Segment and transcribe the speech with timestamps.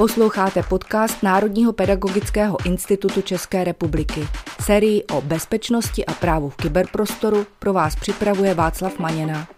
[0.00, 4.20] Posloucháte podcast Národního pedagogického institutu České republiky.
[4.62, 9.48] Sérii o bezpečnosti a právu v kyberprostoru pro vás připravuje Václav Maněna.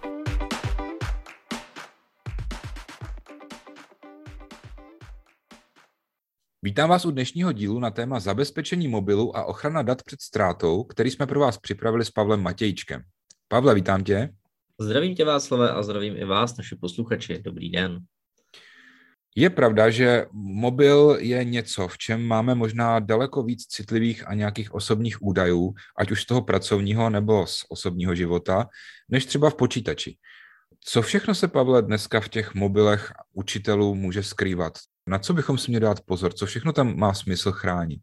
[6.63, 11.11] Vítám vás u dnešního dílu na téma zabezpečení mobilu a ochrana dat před ztrátou, který
[11.11, 13.03] jsme pro vás připravili s Pavlem Matějčkem.
[13.49, 14.35] Pavle, vítám tě.
[14.81, 17.43] Zdravím tě Václave a zdravím i vás, naši posluchači.
[17.43, 17.99] Dobrý den.
[19.37, 24.75] Je pravda, že mobil je něco, v čem máme možná daleko víc citlivých a nějakých
[24.75, 28.69] osobních údajů, ať už z toho pracovního nebo z osobního života,
[29.09, 30.17] než třeba v počítači.
[30.81, 34.79] Co všechno se, Pavle, dneska v těch mobilech učitelů může skrývat?
[35.07, 36.33] Na co bychom si měli dát pozor?
[36.33, 38.01] Co všechno tam má smysl chránit?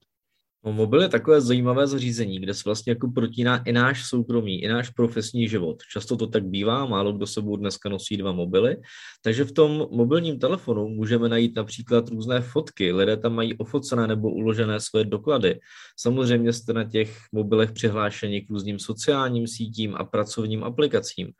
[0.66, 4.68] No, mobil je takové zajímavé zařízení, kde se vlastně jako protíná i náš soukromý, i
[4.68, 5.78] náš profesní život.
[5.92, 8.78] Často to tak bývá, málo kdo sebou dneska nosí dva mobily,
[9.22, 14.32] takže v tom mobilním telefonu můžeme najít například různé fotky, lidé tam mají ofocené nebo
[14.32, 15.60] uložené svoje doklady.
[16.00, 21.32] Samozřejmě jste na těch mobilech přihlášeni k různým sociálním sítím a pracovním aplikacím.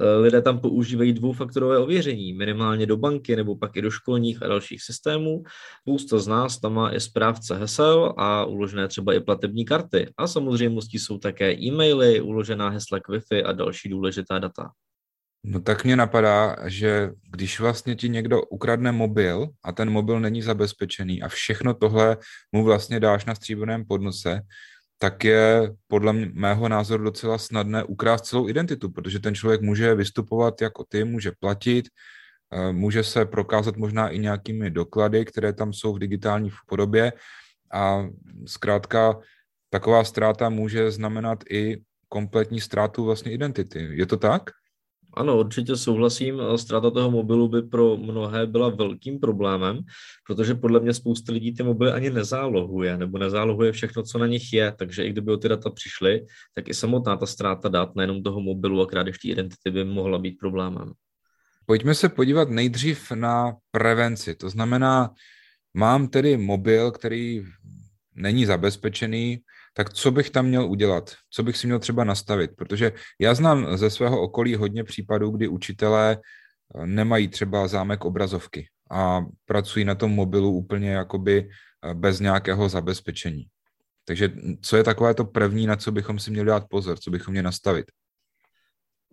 [0.00, 4.48] Eh, lidé tam používají dvoufaktorové ověření, minimálně do banky nebo pak i do školních a
[4.48, 5.42] dalších systémů.
[5.80, 10.06] Spousta z nás tam má i správce hesel a uložené třeba i platební karty.
[10.18, 14.70] A samozřejmostí jsou také e-maily, uložená hesla k Wi-Fi a další důležitá data.
[15.46, 20.42] No tak mě napadá, že když vlastně ti někdo ukradne mobil a ten mobil není
[20.42, 22.16] zabezpečený a všechno tohle
[22.52, 24.40] mu vlastně dáš na stříbrném podnose,
[25.04, 30.60] tak je podle mého názoru docela snadné ukrást celou identitu, protože ten člověk může vystupovat
[30.60, 31.88] jako ty, může platit,
[32.52, 37.12] eh, může se prokázat možná i nějakými doklady, které tam jsou v digitální podobě
[37.72, 38.08] a
[38.46, 39.20] zkrátka
[39.70, 43.88] taková ztráta může znamenat i kompletní ztrátu vlastně identity.
[43.92, 44.56] Je to tak?
[45.16, 46.42] Ano, určitě souhlasím.
[46.56, 49.80] Ztráta toho mobilu by pro mnohé byla velkým problémem,
[50.26, 54.52] protože podle mě spousta lidí ty mobily ani nezálohuje, nebo nezálohuje všechno, co na nich
[54.52, 54.72] je.
[54.72, 58.40] Takže i kdyby o ty data přišly, tak i samotná ta ztráta dat, nejenom toho
[58.40, 60.92] mobilu a krádež identity by mohla být problémem.
[61.66, 64.34] Pojďme se podívat nejdřív na prevenci.
[64.34, 65.10] To znamená,
[65.74, 67.44] mám tedy mobil, který
[68.14, 69.40] není zabezpečený,
[69.74, 71.14] tak co bych tam měl udělat?
[71.30, 72.50] Co bych si měl třeba nastavit?
[72.56, 78.68] Protože já znám ze svého okolí hodně případů, kdy učitelé eh, nemají třeba zámek obrazovky
[78.90, 83.44] a pracují na tom mobilu úplně jakoby eh, bez nějakého zabezpečení.
[84.04, 84.32] Takže
[84.62, 87.44] co je takové to první, na co bychom si měli dát pozor, co bychom měli
[87.44, 87.86] nastavit?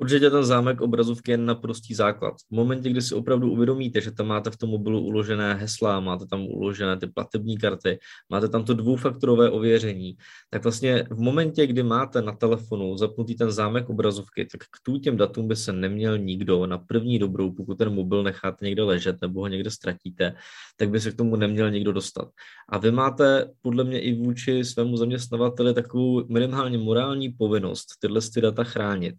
[0.02, 2.34] Určitě ten zámek obrazovky je naprostý základ.
[2.52, 6.26] V momentě, kdy si opravdu uvědomíte, že tam máte v tom mobilu uložené hesla, máte
[6.26, 10.18] tam uložené ty platební karty, máte tam to dvoufaktorové ověření,
[10.50, 15.18] tak vlastně v momentě, kdy máte na telefonu zapnutý ten zámek obrazovky, tak k těm
[15.18, 19.40] datům by se neměl nikdo na první dobrou, pokud ten mobil necháte někde ležet nebo
[19.40, 20.34] ho někde ztratíte,
[20.78, 22.30] tak by se k tomu neměl nikdo dostat.
[22.70, 28.42] A vy máte podle mě i vůči svému zaměstnavateli takovou minimálně morální povinnost tyhle ty
[28.42, 29.16] data chránit.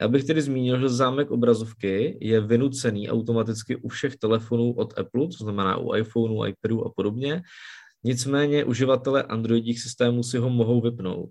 [0.00, 5.28] Já bych tedy zmínil, že zámek obrazovky je vynucený automaticky u všech telefonů od Apple,
[5.28, 7.42] to znamená u iPhoneu, iPadu a podobně.
[8.04, 11.30] Nicméně uživatelé Androidích systémů si ho mohou vypnout.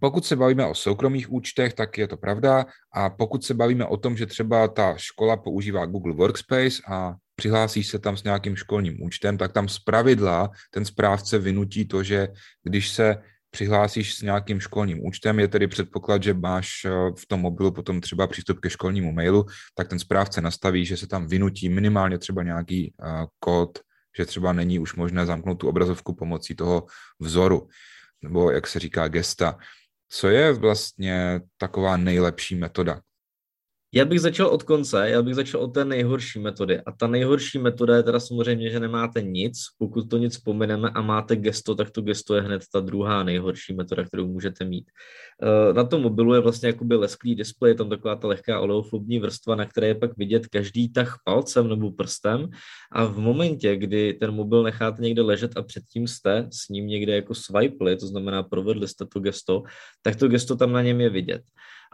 [0.00, 2.66] Pokud se bavíme o soukromých účtech, tak je to pravda.
[2.92, 7.86] A pokud se bavíme o tom, že třeba ta škola používá Google Workspace a přihlásíš
[7.86, 12.28] se tam s nějakým školním účtem, tak tam z pravidla ten správce vynutí to, že
[12.62, 13.16] když se
[13.54, 18.00] přihlásíš s nějakým školním účtem, je tedy předpoklad, že máš eh, v tom mobilu potom
[18.00, 22.42] třeba přístup ke školnímu mailu, tak ten správce nastaví, že se tam vynutí minimálně třeba
[22.42, 23.78] nějaký uh, kód,
[24.18, 26.86] že třeba není už možné zamknout tu obrazovku pomocí toho
[27.20, 27.68] vzoru,
[28.22, 29.58] nebo jak se říká gesta.
[30.08, 33.00] Co je vlastně taková nejlepší metoda?
[33.96, 36.80] Já bych začal od konce, já bych začal od té nejhorší metody.
[36.80, 39.58] A ta nejhorší metoda je teda samozřejmě, že nemáte nic.
[39.78, 43.74] Pokud to nic pomineme a máte gesto, tak to gesto je hned ta druhá nejhorší
[43.74, 44.90] metoda, kterou můžete mít.
[45.42, 49.18] Eh, na tom mobilu je vlastně jakoby lesklý displej, je tam taková ta lehká oleofobní
[49.18, 52.48] vrstva, na které je pak vidět každý tah palcem nebo prstem.
[52.92, 57.14] A v momentě, kdy ten mobil necháte někde ležet a předtím jste s ním někde
[57.14, 59.62] jako swipeli, to znamená provedli jste to gesto,
[60.02, 61.42] tak to gesto tam na něm je vidět.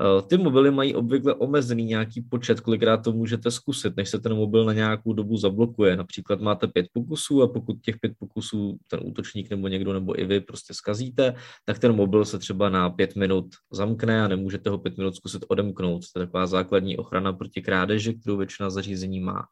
[0.00, 4.34] Eh, ty mobily mají obvykle omezený nějaký počet, kolikrát to můžete zkusit, než se ten
[4.34, 5.96] mobil na nějakou dobu zablokuje.
[5.96, 10.24] Například máte pět pokusů a pokud těch pět pokusů ten útočník nebo někdo nebo i
[10.24, 14.78] vy prostě skazíte, tak ten mobil se třeba na pět minut zamkne a nemůžete ho
[14.78, 16.02] pět minut zkusit odemknout.
[16.12, 19.44] To je taková základní ochrana proti krádeži, kterou většina zařízení má.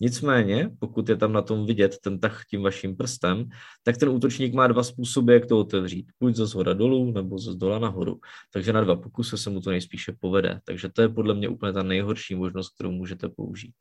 [0.00, 3.48] Nicméně, pokud je tam na tom vidět ten tah tím vaším prstem,
[3.82, 6.06] tak ten útočník má dva způsoby, jak to otevřít.
[6.20, 8.20] Buď ze zhora dolů, nebo ze zdola nahoru.
[8.52, 10.60] Takže na dva pokusy se mu to nejspíše povede.
[10.64, 13.74] Takže to je podle mě úplně ta nejhorší možnost, kterou můžete použít.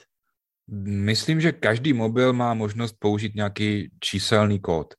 [0.85, 4.93] Myslím, že každý mobil má možnost použít nějaký číselný kód.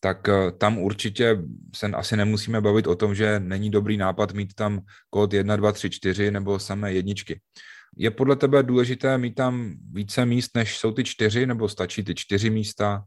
[0.00, 1.38] Tak eh, tam určitě
[1.74, 5.72] se asi nemusíme bavit o tom, že není dobrý nápad mít tam kód 1, 2,
[5.72, 7.40] 3, 4 nebo samé jedničky.
[7.96, 12.14] Je podle tebe důležité mít tam více míst, než jsou ty čtyři, nebo stačí ty
[12.14, 13.04] čtyři místa?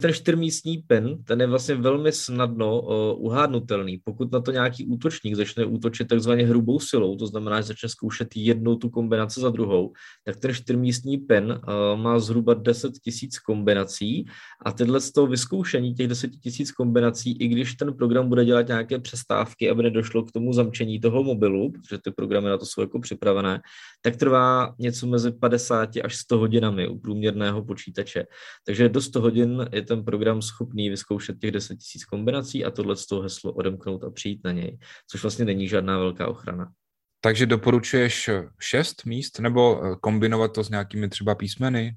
[0.00, 4.00] Ten čtyřmístní pin, ten je vlastně velmi snadno uh, uhádnutelný.
[4.04, 8.28] Pokud na to nějaký útočník začne útočit takzvaně hrubou silou, to znamená, že začne zkoušet
[8.36, 9.92] jednou tu kombinaci za druhou,
[10.24, 14.24] tak ten čtyřmístní pin uh, má zhruba 10 tisíc kombinací
[14.64, 18.68] a tyhle z toho vyzkoušení těch 10 tisíc kombinací, i když ten program bude dělat
[18.68, 22.80] nějaké přestávky, aby nedošlo k tomu zamčení toho mobilu, protože ty programy na to jsou
[22.80, 23.60] jako připravené,
[24.02, 28.24] tak trvá něco mezi 50 až 100 hodinami u průměrného počítače.
[28.66, 32.96] Takže do 100 hodin je ten program schopný vyzkoušet těch 10 000 kombinací a tohle
[32.96, 34.78] z toho heslo odemknout a přijít na něj,
[35.10, 36.72] což vlastně není žádná velká ochrana.
[37.20, 38.30] Takže doporučuješ
[38.60, 41.96] šest míst nebo eh, kombinovat to s nějakými třeba písmeny?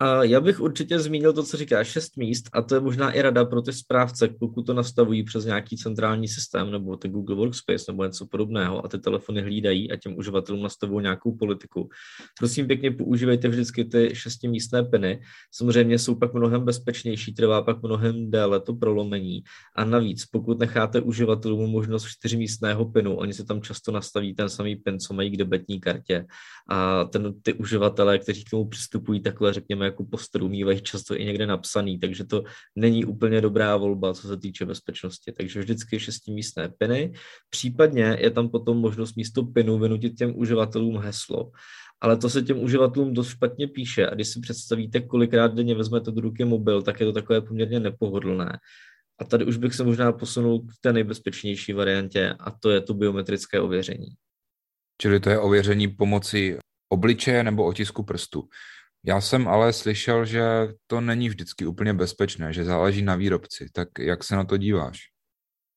[0.00, 3.22] A já bych určitě zmínil to, co říká šest míst, a to je možná i
[3.22, 7.84] rada pro ty správce, pokud to nastavují přes nějaký centrální systém nebo ty Google Workspace
[7.88, 11.88] nebo něco podobného a ty telefony hlídají a těm uživatelům nastavují nějakou politiku.
[12.38, 15.20] Prosím pěkně používejte vždycky ty šestimístné piny.
[15.52, 19.42] Samozřejmě jsou pak mnohem bezpečnější, trvá pak mnohem déle to prolomení.
[19.76, 24.76] A navíc, pokud necháte uživatelům možnost čtyřmístného pinu, oni si tam často nastaví ten samý
[24.76, 26.26] pin, co mají k debetní kartě.
[26.68, 31.24] A ten, ty uživatelé, kteří k tomu přistupují takhle, řekněme, jako posteru mývají často i
[31.24, 32.44] někde napsaný, takže to
[32.76, 35.32] není úplně dobrá volba, co se týče bezpečnosti.
[35.32, 37.12] Takže vždycky šestimístné piny.
[37.50, 41.50] Případně je tam potom možnost místo pinu vynutit těm uživatelům heslo.
[42.00, 46.10] Ale to se těm uživatelům dost špatně píše a když si představíte, kolikrát denně vezmete
[46.10, 48.58] do ruky mobil, tak je to takové poměrně nepohodlné.
[49.18, 52.94] A tady už bych se možná posunul k té nejbezpečnější variantě a to je to
[52.94, 54.06] biometrické ověření.
[55.00, 56.54] Čili to je ověření pomocí
[56.88, 58.48] obličeje nebo otisku prstu.
[59.06, 63.68] Já jsem ale slyšel, že to není vždycky úplně bezpečné, že záleží na výrobci.
[63.72, 64.98] Tak jak se na to díváš?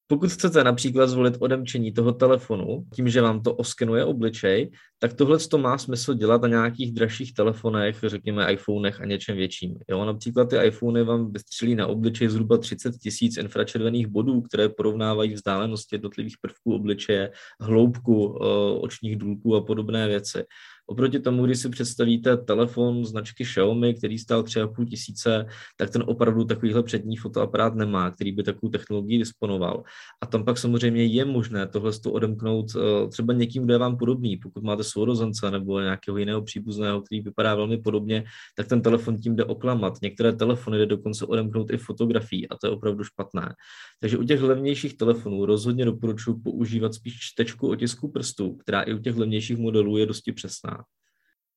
[0.09, 5.39] Pokud chcete například zvolit odemčení toho telefonu tím, že vám to oskenuje obličej, tak tohle
[5.39, 9.75] to má smysl dělat na nějakých dražších telefonech, řekněme iPhonech a něčem větším.
[9.89, 15.33] Jo, například ty iPhony vám vystřelí na obličej zhruba 30 tisíc infračervených bodů, které porovnávají
[15.33, 17.31] vzdálenosti jednotlivých prvků obličeje,
[17.61, 18.45] hloubku eh,
[18.79, 20.43] očních důlků a podobné věci.
[20.89, 25.45] Oproti tomu, když si představíte telefon značky Xiaomi, který stál 3,5 tisíce,
[25.77, 29.83] tak ten opravdu takovýhle přední fotoaparát nemá, který by takovou technologii disponoval.
[30.21, 34.37] A tam pak samozřejmě je možné tohle odemknout eh, třeba někým, kdo je vám podobný.
[34.37, 38.23] Pokud máte sourozence nebo nějakého jiného příbuzného, který vypadá velmi podobně,
[38.57, 39.93] tak ten telefon tím jde oklamat.
[40.01, 43.55] Některé telefony jde dokonce odemknout i fotografií a to je opravdu špatné.
[43.99, 48.97] Takže u těch levnějších telefonů rozhodně doporučuji používat spíš čtečku otisku prstů, která i u
[48.97, 50.76] těch levnějších modelů je dosti přesná.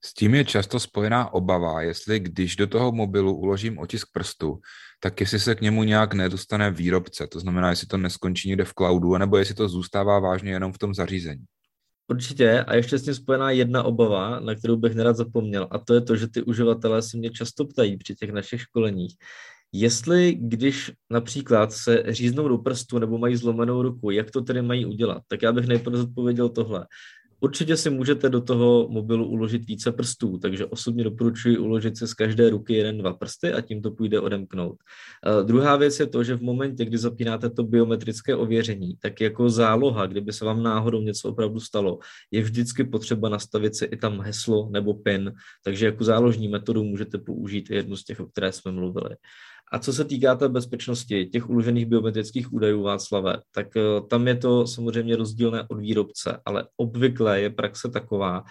[0.04, 4.60] S tím je často spojená obava, jestli když do toho mobilu uložím otisk prstu,
[5.00, 8.74] tak jestli se k němu nějak nedostane výrobce, to znamená, jestli to neskončí někde v
[8.74, 11.44] cloudu, nebo jestli to zůstává vážně jenom v tom zařízení.
[12.08, 15.94] Určitě a ještě s tím spojená jedna obava, na kterou bych nerad zapomněl a to
[15.94, 19.16] je to, že ty uživatelé se mě často ptají při těch našich školeních,
[19.72, 24.86] jestli když například se říznou do prstu nebo mají zlomenou ruku, jak to tedy mají
[24.86, 26.86] udělat, tak já bych nejprve zodpověděl tohle.
[27.40, 32.14] Určitě si můžete do toho mobilu uložit více prstů, takže osobně doporučuji uložit si z
[32.14, 34.76] každé ruky jeden, dva prsty a tím to půjde odemknout.
[34.76, 39.50] Uh, druhá věc je to, že v momentě, kdy zapínáte to biometrické ověření, tak jako
[39.50, 41.98] záloha, kdyby se vám náhodou něco opravdu stalo,
[42.30, 45.32] je vždycky potřeba nastavit si i tam heslo nebo PIN,
[45.64, 49.16] takže jako záložní metodu můžete použít jednu z těch, o které jsme mluvili.
[49.72, 54.36] A co se týká té bezpečnosti těch uložených biometrických údajů Václave, tak eh, tam je
[54.36, 58.42] to samozřejmě rozdílné od výrobce, ale obvykle je praxe taková,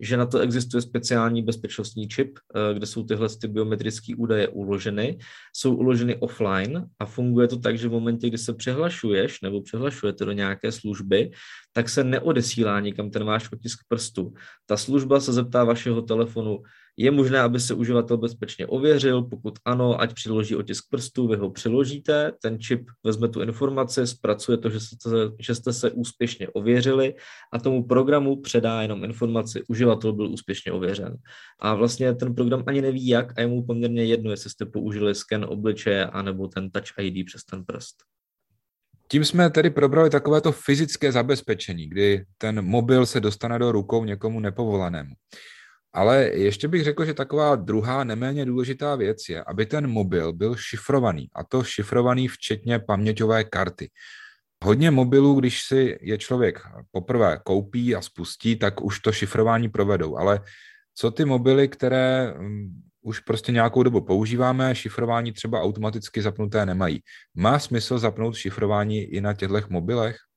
[0.00, 5.18] že na to existuje speciální bezpečnostní čip, eh, kde jsou tyhle ty biometrické údaje uloženy,
[5.52, 10.24] jsou uloženy offline a funguje to tak, že v momentě, kdy se přihlašuješ nebo přihlašujete
[10.24, 11.30] do nějaké služby,
[11.72, 14.32] tak se neodesílá nikam ten váš otisk prstu.
[14.66, 16.62] Ta služba se zeptá vašeho telefonu,
[17.00, 21.50] je možné, aby se uživatel bezpečně ověřil, pokud ano, ať přiloží otisk prstu, vy ho
[21.50, 27.14] přiložíte, ten čip vezme tu informaci, zpracuje to, že jste, že jste se úspěšně ověřili
[27.52, 31.16] a tomu programu předá jenom informaci, uživatel byl úspěšně ověřen.
[31.60, 35.14] A vlastně ten program ani neví jak a je mu poměrně jedno, jestli jste použili
[35.14, 37.96] sken obličeje anebo ten Touch ID přes ten prst.
[39.10, 44.40] Tím jsme tedy probrali takovéto fyzické zabezpečení, kdy ten mobil se dostane do rukou někomu
[44.40, 45.14] nepovolanému.
[45.92, 50.56] Ale ještě bych řekl, že taková druhá neméně důležitá věc je, aby ten mobil byl
[50.56, 53.90] šifrovaný, a to šifrovaný včetně paměťové karty.
[54.64, 60.16] Hodně mobilů, když si je člověk poprvé koupí a spustí, tak už to šifrování provedou,
[60.16, 60.40] ale
[60.94, 67.02] co ty mobily, které mm, už prostě nějakou dobu používáme, šifrování třeba automaticky zapnuté nemají.
[67.34, 70.27] Má smysl zapnout šifrování i na těchto mobilech?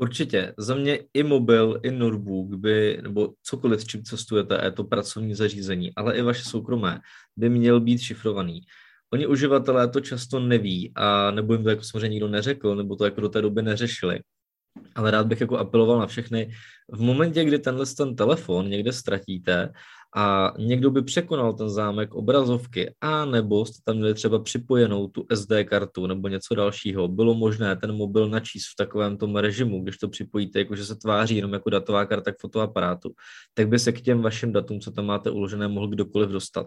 [0.00, 0.54] Určitě.
[0.58, 5.34] Za mě i mobil, i notebook by, nebo cokoliv, s čím cestujete, je to pracovní
[5.34, 7.00] zařízení, ale i vaše soukromé,
[7.36, 8.60] by měl být šifrovaný.
[9.12, 13.04] Oni uživatelé to často neví a nebo jim to jako samozřejmě nikdo neřekl, nebo to
[13.04, 14.20] jako do té doby neřešili.
[14.94, 16.50] Ale rád bych jako apeloval na všechny.
[16.92, 19.72] V momentě, kdy tenhle ten telefon někde ztratíte
[20.16, 25.26] a někdo by překonal ten zámek obrazovky a nebo jste tam měli třeba připojenou tu
[25.34, 29.98] SD kartu nebo něco dalšího, bylo možné ten mobil načíst v takovém tom režimu, když
[29.98, 33.12] to připojíte, jakože se tváří jenom jako datová karta k fotoaparátu,
[33.54, 36.66] tak by se k těm vašim datům, co tam máte uložené, mohl kdokoliv dostat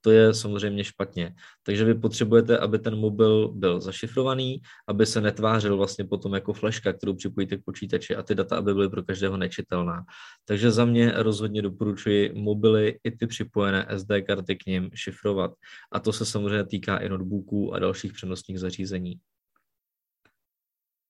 [0.00, 1.34] to je samozřejmě špatně.
[1.62, 6.92] Takže vy potřebujete, aby ten mobil byl zašifrovaný, aby se netvářil vlastně potom jako fleška,
[6.92, 10.04] kterou připojíte k počítači a ty data, aby byly pro každého nečitelná.
[10.44, 15.50] Takže za mě rozhodně doporučuji mobily i ty připojené SD karty k ním šifrovat.
[15.92, 19.20] A to se samozřejmě týká i notebooků a dalších přenosných zařízení.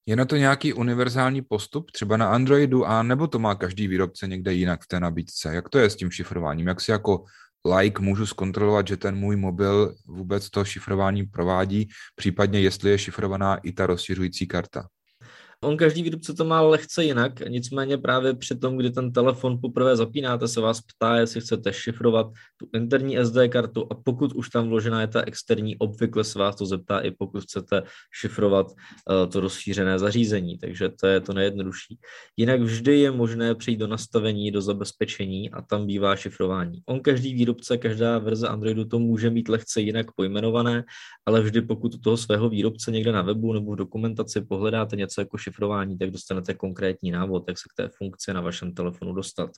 [0.05, 4.27] Je na to nějaký univerzální postup, třeba na Androidu, a nebo to má každý výrobce
[4.27, 5.55] někde jinak v té nabídce?
[5.55, 6.67] Jak to je s tím šifrováním?
[6.67, 7.23] Jak si jako
[7.65, 13.55] like můžu zkontrolovat, že ten můj mobil vůbec to šifrování provádí, případně jestli je šifrovaná
[13.55, 14.87] i ta rozšiřující karta.
[15.63, 19.95] On každý výrobce to má lehce jinak, nicméně právě při tom, kdy ten telefon poprvé
[19.95, 24.69] zapínáte, se vás ptá, jestli chcete šifrovat tu interní SD kartu a pokud už tam
[24.69, 29.39] vložená je ta externí, obvykle se vás to zeptá i pokud chcete šifrovat uh, to
[29.39, 31.99] rozšířené zařízení, takže to je to nejjednodušší.
[32.37, 36.81] Jinak vždy je možné přijít do nastavení, do zabezpečení a tam bývá šifrování.
[36.85, 40.83] On každý výrobce, každá verze Androidu to může mít lehce jinak pojmenované,
[41.25, 45.37] ale vždy pokud toho svého výrobce někde na webu nebo v dokumentaci pohledáte něco jako
[45.99, 49.51] tak dostanete konkrétní návod, jak se k té funkci na vašem telefonu dostat.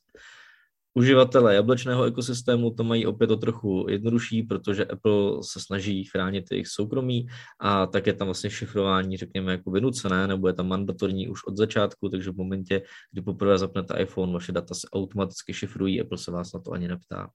[0.94, 6.68] Uživatelé jablečného ekosystému to mají opět o trochu jednodušší, protože Apple se snaží chránit jejich
[6.68, 7.28] soukromí
[7.60, 11.58] a tak je tam vlastně šifrování, řekněme, jako vynucené, nebo je tam mandatorní už od
[11.58, 12.82] začátku, takže v momentě,
[13.12, 16.88] kdy poprvé zapnete iPhone, vaše data se automaticky šifrují, Apple se vás na to ani
[16.88, 17.30] neptá.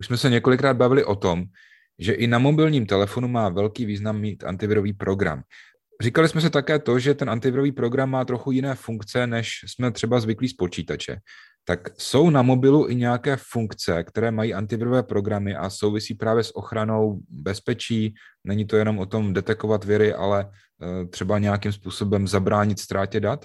[0.00, 1.44] Už jsme se několikrát bavili o tom,
[1.98, 5.42] že i na mobilním telefonu má velký význam mít antivirový program.
[6.00, 9.90] Říkali jsme se také to, že ten antivirový program má trochu jiné funkce, než jsme
[9.90, 11.16] třeba zvyklí z počítače.
[11.64, 16.56] Tak jsou na mobilu i nějaké funkce, které mají antivirové programy a souvisí právě s
[16.56, 18.14] ochranou bezpečí.
[18.44, 23.44] Není to jenom o tom detekovat viry, ale eh, třeba nějakým způsobem zabránit ztrátě dat?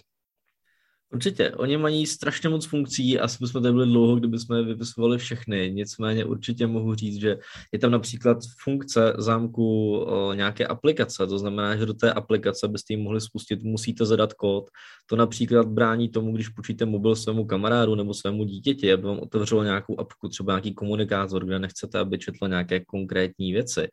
[1.13, 5.71] Určitě, oni mají strašně moc funkcí, asi bychom tady byli dlouho, kdyby jsme vypisovali všechny,
[5.73, 7.37] nicméně určitě mohu říct, že
[7.71, 12.93] je tam například funkce zámku o, nějaké aplikace, to znamená, že do té aplikace byste
[12.93, 14.69] ji mohli spustit, musíte zadat kód.
[15.05, 19.63] To například brání tomu, když počíte mobil svému kamarádu nebo svému dítěti, aby vám otevřelo
[19.63, 23.87] nějakou apku, třeba nějaký komunikátor, kde nechcete, aby četlo nějaké konkrétní věci.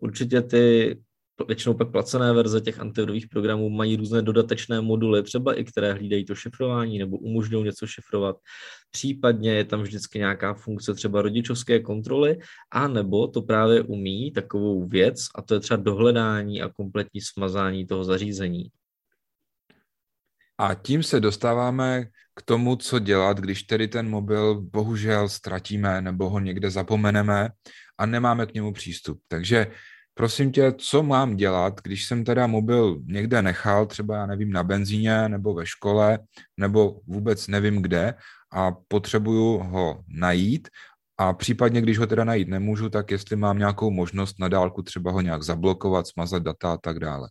[0.00, 0.96] Určitě ty
[1.44, 6.24] většinou pak placené verze těch antivirových programů mají různé dodatečné moduly, třeba i které hlídají
[6.24, 8.36] to šifrování nebo umožňují něco šifrovat.
[8.90, 12.38] Případně je tam vždycky nějaká funkce třeba rodičovské kontroly,
[12.72, 17.86] a nebo to právě umí takovou věc, a to je třeba dohledání a kompletní smazání
[17.86, 18.70] toho zařízení.
[20.58, 26.30] A tím se dostáváme k tomu, co dělat, když tedy ten mobil bohužel ztratíme nebo
[26.30, 27.48] ho někde zapomeneme
[27.98, 29.20] a nemáme k němu přístup.
[29.28, 29.66] Takže
[30.18, 34.62] prosím tě, co mám dělat, když jsem teda mobil někde nechal, třeba já nevím, na
[34.62, 36.18] benzíně nebo ve škole,
[36.56, 38.14] nebo vůbec nevím kde
[38.52, 40.68] a potřebuju ho najít
[41.18, 45.10] a případně, když ho teda najít nemůžu, tak jestli mám nějakou možnost na dálku třeba
[45.10, 47.28] ho nějak zablokovat, smazat data a tak dále.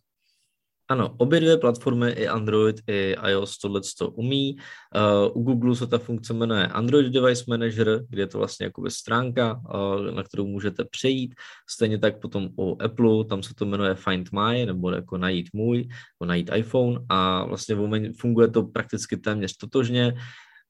[0.88, 4.56] Ano, obě dvě platformy, i Android, i iOS tohle to umí.
[4.56, 8.90] Uh, u Google se ta funkce jmenuje Android Device Manager, kde je to vlastně jakoby
[8.90, 11.34] stránka, uh, na kterou můžete přejít.
[11.70, 15.76] Stejně tak potom u Apple, tam se to jmenuje Find My, nebo jako najít můj,
[15.78, 17.76] nebo najít iPhone a vlastně
[18.20, 20.14] funguje to prakticky téměř totožně.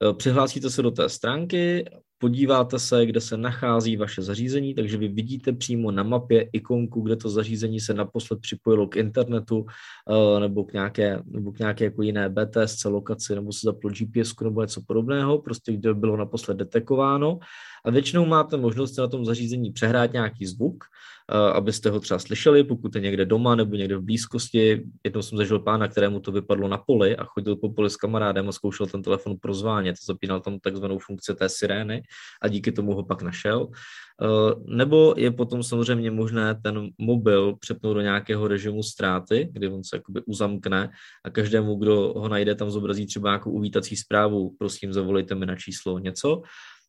[0.06, 1.85] Uh, přihlásíte se do té stránky,
[2.18, 7.16] podíváte se, kde se nachází vaše zařízení, takže vy vidíte přímo na mapě ikonku, kde
[7.16, 9.66] to zařízení se naposled připojilo k internetu
[10.11, 14.35] eh, nebo k nějaké, nebo k nějaké jako jiné BTS lokaci, nebo se zaplo GPS
[14.42, 17.38] nebo něco podobného, prostě kde bylo naposled detekováno.
[17.85, 22.64] A většinou máte možnost na tom zařízení přehrát nějaký zvuk, eh, abyste ho třeba slyšeli,
[22.64, 24.82] pokud je někde doma nebo někde v blízkosti.
[25.04, 28.49] Jednou jsem zažil pána, kterému to vypadlo na poli a chodil po poli s kamarádem
[28.49, 32.05] a zkoušel ten telefon prozvánět, zapínal tam takzvanou funkci té sirény
[32.42, 33.68] a díky tomu ho pak našel.
[34.22, 39.84] Eh, nebo je potom samozřejmě možné ten mobil přepnout do nějakého režimu ztráty, kdy on
[39.84, 40.90] se jakoby uzamkne
[41.25, 45.56] a každému, kdo ho najde, tam zobrazí třeba nějakou uvítací zprávu, prosím zavolejte mi na
[45.56, 46.42] číslo něco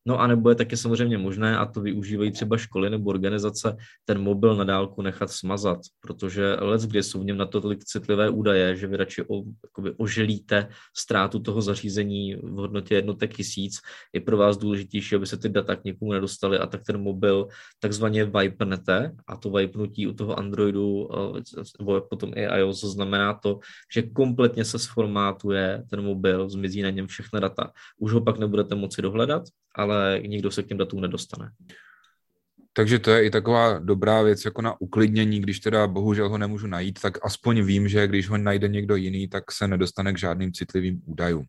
[0.07, 4.21] No a nebo je taky samozřejmě možné, a to využívají třeba školy nebo organizace, ten
[4.21, 8.29] mobil na dálku nechat smazat, protože let, kdy jsou v něm na to tolik citlivé
[8.29, 13.81] údaje, že vy radši o, jakoby oželíte ztrátu toho zařízení v hodnotě jednotek tisíc,
[14.13, 17.47] je pro vás důležitější, aby se ty data k někomu nedostaly a tak ten mobil
[17.79, 21.09] takzvaně wipenete a to wipenutí u toho Androidu
[21.79, 23.59] nebo potom i iOS znamená to,
[23.93, 27.71] že kompletně se sformátuje ten mobil, zmizí na něm všechny data.
[27.99, 29.43] Už ho pak nebudete moci dohledat,
[29.77, 31.51] ale nikdo se k těm datům nedostane.
[32.73, 36.67] Takže to je i taková dobrá věc jako na uklidnění, když teda bohužel ho nemůžu
[36.67, 40.53] najít, tak aspoň vím, že když ho najde někdo jiný, tak se nedostane k žádným
[40.53, 41.45] citlivým údajům.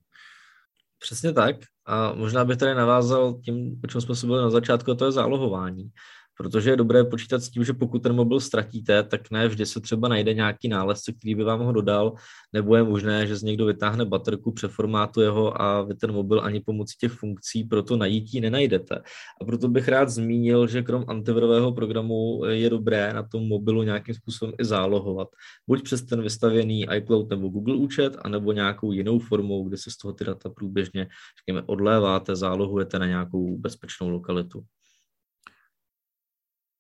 [0.99, 1.57] Přesně tak.
[1.87, 5.05] A možná bych tady navázal tím, o čem jsme se byli na začátku, a to
[5.05, 5.91] je zálohování
[6.39, 9.81] protože je dobré počítat s tím, že pokud ten mobil ztratíte, tak ne vždy se
[9.81, 12.13] třeba najde nějaký nálezce, který by vám ho dodal,
[12.53, 16.61] nebo je možné, že z někdo vytáhne baterku, přeformátuje ho a vy ten mobil ani
[16.61, 19.03] pomocí těch funkcí pro to najítí nenajdete.
[19.41, 24.15] A proto bych rád zmínil, že krom antivirového programu je dobré na tom mobilu nějakým
[24.15, 25.29] způsobem i zálohovat.
[25.67, 29.97] Buď přes ten vystavěný iCloud nebo Google účet, anebo nějakou jinou formou, kde se z
[29.97, 31.09] toho ty data průběžně,
[31.41, 34.63] řekněme, odléváte, zálohujete na nějakou bezpečnou lokalitu.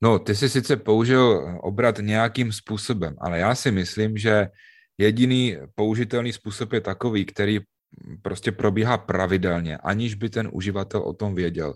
[0.02, 4.49] No, ty jsi sice použil obrat nějakým způsobem, ale já si myslím, že
[4.99, 7.61] jediný použitelný způsob je takový, který
[8.23, 11.75] prostě probíhá pravidelně, aniž by ten uživatel o tom věděl.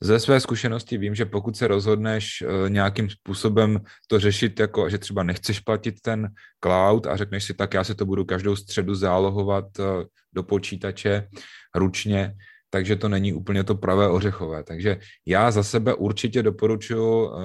[0.00, 4.98] Ze své zkušenosti vím, že pokud se rozhodneš eh, nějakým způsobem to řešit, jako že
[4.98, 6.28] třeba nechceš platit ten
[6.64, 11.28] cloud a řekneš si, tak já se to budu každou středu zálohovat eh, do počítače
[11.74, 12.34] ručně,
[12.74, 14.64] takže to není úplně to pravé ořechové.
[14.64, 17.38] Takže já za sebe určitě doporučuji eh,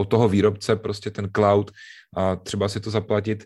[0.00, 1.70] od toho výrobce prostě ten cloud
[2.16, 3.44] a třeba si to zaplatit.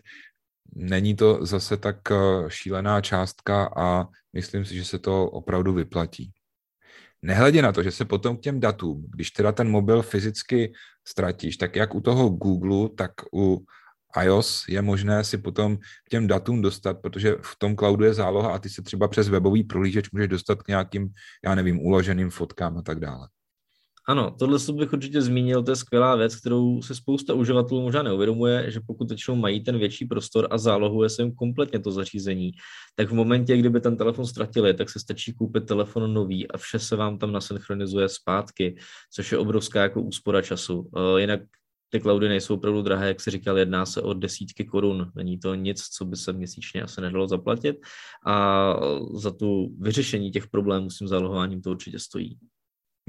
[0.75, 2.15] Není to zase tak eh,
[2.47, 6.31] šílená částka a myslím si, že se to opravdu vyplatí.
[7.21, 10.73] Nehledě na to, že se potom k těm datům, když teda ten mobil fyzicky
[11.07, 13.65] ztratíš, tak jak u toho Google, tak u
[14.23, 18.53] iOS je možné si potom k těm datům dostat, protože v tom cloudu je záloha
[18.53, 21.09] a ty se třeba přes webový prohlížeč můžeš dostat k nějakým,
[21.45, 23.27] já nevím, uloženým fotkám a tak dále.
[24.07, 28.71] Ano, tohle bych určitě zmínil, to je skvělá věc, kterou se spousta uživatelů možná neuvědomuje,
[28.71, 32.51] že pokud většinou mají ten větší prostor a zálohuje se jim kompletně to zařízení,
[32.95, 36.79] tak v momentě, kdyby ten telefon ztratili, tak se stačí koupit telefon nový a vše
[36.79, 38.75] se vám tam nasynchronizuje zpátky,
[39.13, 40.89] což je obrovská jako úspora času.
[40.97, 41.41] Eh, jinak
[41.91, 45.11] ty cloudy nejsou opravdu drahé, jak si říkal, jedná se o desítky korun.
[45.15, 47.75] Není to nic, co by se měsíčně asi nedalo zaplatit
[48.25, 48.75] a
[49.15, 52.37] za tu vyřešení těch problémů s tím zálohováním to určitě stojí.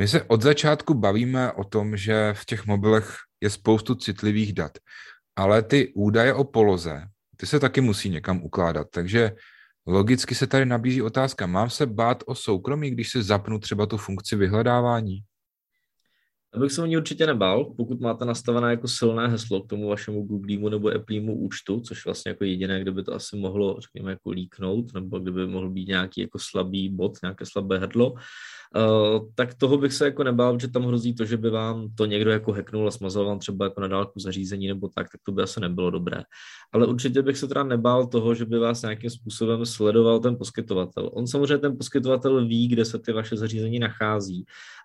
[0.00, 4.78] My se od začátku bavíme o tom, že v těch mobilech je spoustu citlivých dat,
[5.36, 7.02] ale ty údaje o poloze,
[7.36, 9.32] ty se taky musí někam ukládat, takže
[9.86, 13.96] logicky se tady nabízí otázka, mám se bát o soukromí, když se zapnu třeba tu
[13.96, 15.22] funkci vyhledávání?
[16.54, 20.22] Abych se o ní určitě nebál, pokud máte nastavené jako silné heslo k tomu vašemu
[20.22, 24.30] Googlemu nebo Applemu účtu, což vlastně jako jediné, kde by to asi mohlo, řekněme, jako
[24.30, 28.14] líknout, nebo kdyby mohl být nějaký jako slabý bod, nějaké slabé hrdlo,
[28.76, 32.06] Uh, tak toho bych se jako nebál, že tam hrozí to, že by vám to
[32.06, 35.32] někdo jako hacknul a smazal vám třeba jako na dálku zařízení nebo tak, tak to
[35.32, 36.22] by asi nebylo dobré.
[36.72, 41.10] Ale určitě bych se teda nebál toho, že by vás nějakým způsobem sledoval ten poskytovatel.
[41.12, 44.44] On samozřejmě ten poskytovatel ví, kde se ty vaše zařízení nachází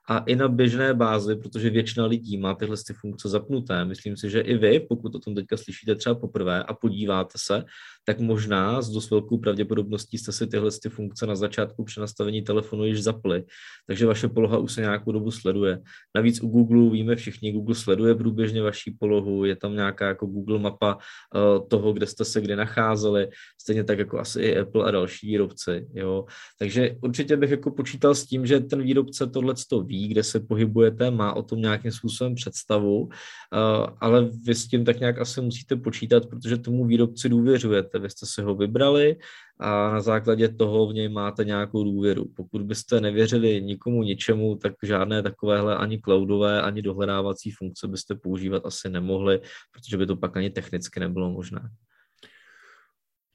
[0.09, 3.85] a i na běžné bázi, většina lidí má tyhle ty funkce zapnuté.
[3.85, 7.63] Myslím si, že i vy, pokud o tom teďka slyšíte třeba poprvé a podíváte se,
[8.07, 12.41] tak možná s dost velkou pravděpodobností jste si tyhle ty funkce na začátku při nastavení
[12.41, 13.43] telefonu již zapli.
[13.87, 15.79] Takže vaše poloha už se nějakou dobu sleduje.
[16.15, 20.59] Navíc u Google víme všichni, Google sleduje průběžně vaší polohu, je tam nějaká jako Google
[20.59, 23.29] mapa uh, toho, kde jste se kdy nacházeli,
[23.61, 25.87] stejně tak jako asi i Apple a další výrobci.
[25.93, 26.25] Jo.
[26.59, 30.39] Takže určitě bych jako počítal s tím, že ten výrobce tohle ví, ví, kde se
[30.39, 35.41] pohybujete, má o tom nějakým způsobem představu, eh, ale vy s tím tak nějak asi
[35.41, 37.96] musíte počítat, protože tomu výrobci důvěřujete.
[37.99, 39.15] Vy jste si ho vybrali
[39.59, 42.25] a na základě toho v něj máte nějakou důvěru.
[42.35, 48.65] Pokud byste nevěřili nikomu ničemu, tak žádné takovéhle ani cloudové, ani dohledávací funkce byste používat
[48.65, 51.69] asi nemohli, protože by to pak ani technicky nebylo možné.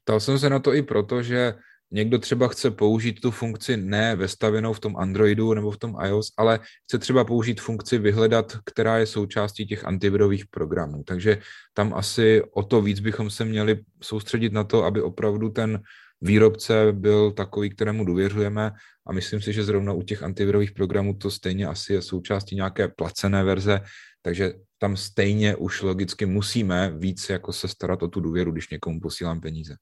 [0.03, 1.53] Ptal jsem se na to i proto, že
[1.91, 6.33] někdo třeba chce použít tu funkci ne vestavěnou v tom Androidu nebo v tom iOS,
[6.37, 11.03] ale chce třeba použít funkci vyhledat, která je součástí těch antivirových programů.
[11.03, 11.37] Takže
[11.73, 15.81] tam asi o to víc bychom se měli soustředit na to, aby opravdu ten
[16.21, 18.71] výrobce byl takový, kterému důvěřujeme
[19.07, 22.87] a myslím si, že zrovna u těch antivirových programů to stejně asi je součástí nějaké
[22.87, 23.81] placené verze,
[24.21, 28.99] takže tam stejně už logicky musíme víc jako se starat o tu důvěru, když někomu
[28.99, 29.75] posílám peníze.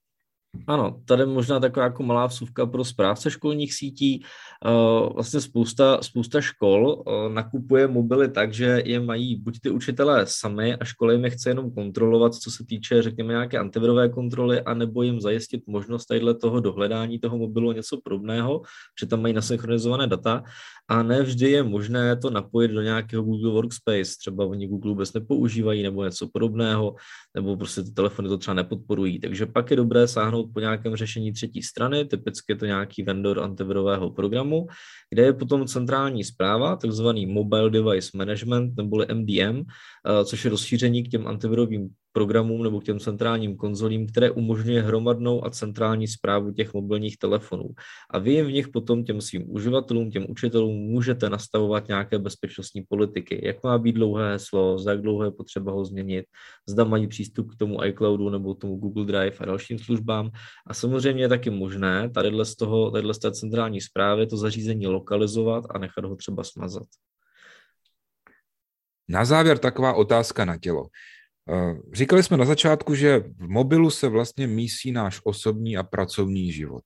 [0.68, 4.24] Ano, tady možná taková jako malá vsuvka pro správce školních sítí.
[4.66, 10.26] Eh, vlastně spousta, spousta škol eh, nakupuje mobily tak, že je mají buď ty učitelé
[10.28, 14.62] sami a školy jim je chce jenom kontrolovat, co se týče, řekněme, nějaké antivirové kontroly,
[14.62, 18.62] anebo jim zajistit možnost tadyhle toho dohledání toho mobilu něco podobného,
[19.00, 20.44] že tam mají nasynchronizované data
[20.88, 24.18] a ne vždy je možné to napojit do nějakého Google Workspace.
[24.20, 26.96] Třeba oni Google vůbec nepoužívají nebo něco podobného,
[27.36, 29.20] nebo prostě ty telefony to třeba nepodporují.
[29.20, 33.40] Takže pak je dobré sáhnout po nějakém řešení třetí strany, typicky je to nějaký vendor
[33.40, 34.68] antivirového programu,
[35.10, 41.04] kde je potom centrální zpráva, takzvaný Mobile Device Management neboli MDM, eh, což je rozšíření
[41.04, 46.52] k těm antivirovým programům nebo k těm centrálním konzolím, které umožňuje hromadnou a centrální zprávu
[46.52, 47.70] těch mobilních telefonů.
[48.10, 52.84] A vy jim v nich potom těm svým uživatelům, těm učitelům můžete nastavovat nějaké bezpečnostní
[52.90, 56.26] politiky, jak má být dlouhé heslo, za jak dlouho je potřeba ho změnit,
[56.70, 60.30] zda mají přístup k tomu iCloudu nebo tomu Google Drive a dalším službám.
[60.68, 64.88] A samozřejmě je taky možné tady z toho, tadyhle z té centrální zprávy to zařízení
[64.88, 66.88] lokalizovat a nechat ho třeba smazat.
[69.10, 70.84] Na závěr taková otázka na tělo.
[71.50, 76.52] Eh, říkali jsme na začátku, že v mobilu se vlastně mísí náš osobní a pracovní
[76.52, 76.84] život.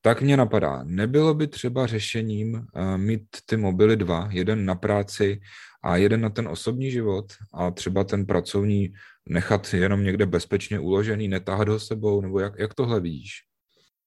[0.00, 5.40] Tak mě napadá, nebylo by třeba řešením eh, mít ty mobily dva, jeden na práci
[5.82, 8.92] a jeden na ten osobní život a třeba ten pracovní
[9.28, 13.53] nechat jenom někde bezpečně uložený, netáhat ho sebou, nebo jak, jak tohle vidíš?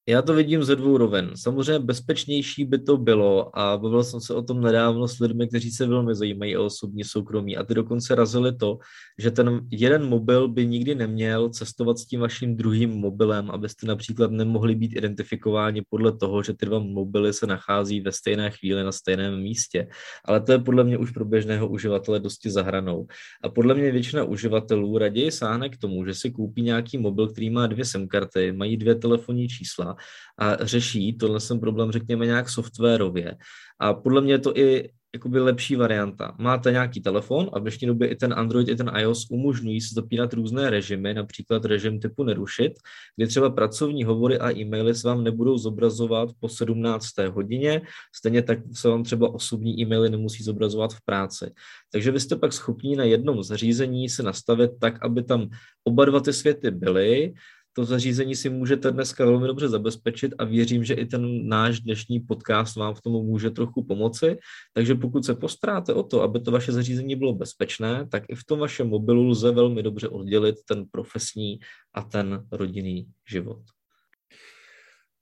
[0.10, 1.32] Já to vidím ze dvou roven.
[1.36, 5.72] Samozřejmě bezpečnější by to bylo a bavil jsem se o tom nedávno s lidmi, kteří
[5.72, 8.78] se velmi zajímají o osobní soukromí a ty dokonce razili to,
[9.20, 14.32] že ten jeden mobil by nikdy neměl cestovat s tím vaším druhým mobilem, abyste například
[14.32, 18.92] nemohli být identifikováni podle toho, že ty dva mobily se nachází ve stejné chvíli na
[18.92, 19.88] stejném místě.
[20.26, 23.08] Ale to je podle mě už pro běžného uživatele dosti zahranou.
[23.44, 27.50] A podle mě většina uživatelů raději sáhne k tomu, že si koupí nějaký mobil, který
[27.50, 29.97] má dvě SIM karty, mají dvě telefonní čísla
[30.38, 33.36] a řeší tohle jsem problém, řekněme, nějak softwarově.
[33.80, 36.36] A podle mě je to i jakoby lepší varianta.
[36.40, 39.94] Máte nějaký telefon a v dnešní době i ten Android, i ten iOS umožňují se
[39.96, 42.74] zapínat různé režimy, například režim typu nerušit,
[43.16, 47.18] kdy třeba pracovní hovory a e-maily se vám nebudou zobrazovat po 17.
[47.30, 47.82] hodině,
[48.16, 51.52] stejně tak se vám třeba osobní e-maily nemusí zobrazovat v práci.
[51.92, 55.50] Takže vy jste pak schopni na jednom zařízení se nastavit tak, aby tam
[55.84, 57.34] oba dva ty světy byly,
[57.78, 62.20] to zařízení si můžete dneska velmi dobře zabezpečit a věřím, že i ten náš dnešní
[62.20, 64.38] podcast vám v tom může trochu pomoci.
[64.74, 68.44] Takže pokud se postaráte o to, aby to vaše zařízení bylo bezpečné, tak i v
[68.46, 71.60] tom vašem mobilu lze velmi dobře oddělit ten profesní
[71.94, 73.62] a ten rodinný život.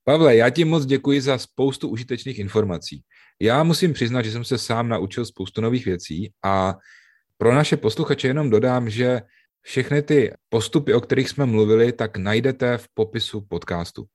[0.04, 3.04] Pavle, já ti moc děkuji za spoustu užitečných informací.
[3.41, 6.76] Já musím přiznat, že jsem se sám naučil spoustu nových věcí a
[7.38, 9.22] pro naše posluchače jenom dodám, že
[9.65, 14.06] všechny ty postupy, o kterých jsme mluvili, tak najdete v popisu podcastu.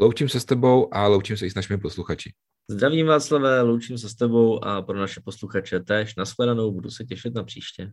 [0.00, 2.32] Loučím se s tebou a loučím se i s našimi posluchači.
[2.70, 6.16] Zdravím Václavé, loučím se s tebou a pro naše posluchače též.
[6.16, 7.90] Nashledanou, budu se těšit na příště.